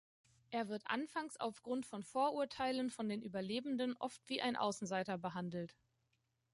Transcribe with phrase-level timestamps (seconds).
[0.49, 5.77] Er wird anfangs aufgrund von Vorurteilen von den Überlebenden oft wie ein Außenseiter behandelt.